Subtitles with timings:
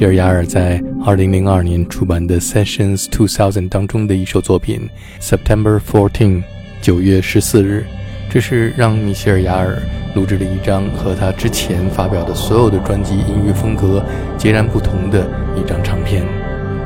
[0.00, 4.88] 米歇尔·雅尔在2002年出版的《Sessions 2000》当中的一首作品，
[5.22, 6.38] 《September Fourteen》，
[6.80, 7.84] 九月十四日。
[8.30, 9.76] 这是让米歇尔·雅尔
[10.14, 14.02] 录制了一张和他之前发表的所有的专辑音乐风格
[14.38, 16.24] 截然不同的一张唱片。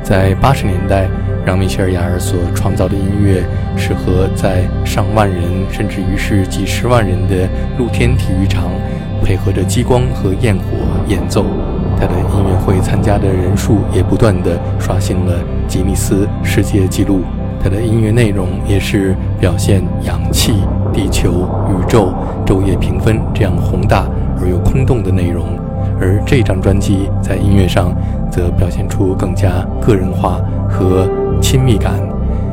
[0.03, 1.09] 在八十年代，
[1.47, 3.45] 让米歇尔·雅尔所创造的音乐
[3.77, 8.73] 适合在上万人甚至于是几十万人的露天体育场，
[9.25, 10.65] 配合着激光和焰火
[11.07, 11.47] 演奏。
[12.07, 15.33] 他的音乐会参加的人数也不断的刷新了
[15.67, 17.23] 吉尼斯世界纪录。
[17.63, 20.53] 他的音乐内容也是表现氧气、
[20.93, 22.13] 地球、宇宙、
[22.45, 24.07] 昼夜平分这样宏大
[24.39, 25.47] 而又空洞的内容，
[25.99, 27.95] 而这张专辑在音乐上
[28.31, 31.09] 则表现出更加个人化和
[31.41, 31.95] 亲密感。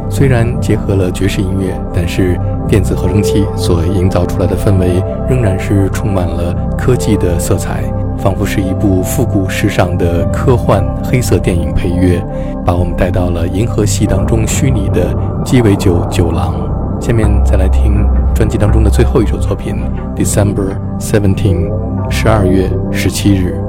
[0.10, 2.40] 虽然结合了爵士音乐，但是
[2.70, 7.84] 电子合成器所营造出来的氛围仍然是充满了科技的色彩。
[8.22, 12.24] 仿佛是一部复古时尚的科幻黑色电影配乐，
[12.64, 15.12] 把我们带到了银河系当中虚拟的
[15.44, 16.54] 鸡尾酒酒廊。
[17.02, 19.76] 下面再来听专辑当中的最后一首作品
[20.16, 21.68] 《December Seventeen》，
[22.12, 23.60] 十二月十七日。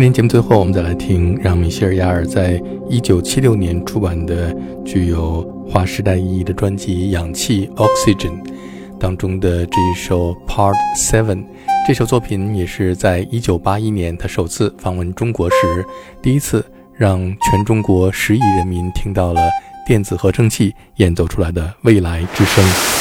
[0.00, 2.58] 今天节目最后，我们再来听让米歇尔·雅尔在
[2.88, 4.50] 一九七六年出版的
[4.82, 8.42] 具有划时代意义的专辑《氧气 Oxygen》
[8.98, 11.44] 当中的这一首 Part Seven。
[11.86, 15.56] 这首作品也是在一九八一年他首次访问中国时，
[16.22, 19.50] 第一次让全中国十亿人民听到了
[19.86, 22.99] 电子合成器演奏出来的未来之声。